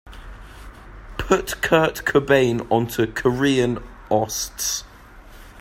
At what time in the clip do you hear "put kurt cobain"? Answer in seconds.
1.19-2.65